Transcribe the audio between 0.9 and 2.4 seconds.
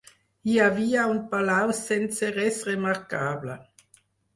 un palau sense